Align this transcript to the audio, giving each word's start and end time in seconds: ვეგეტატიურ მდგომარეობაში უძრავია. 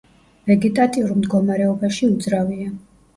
ვეგეტატიურ 0.51 1.11
მდგომარეობაში 1.17 2.09
უძრავია. 2.15 2.67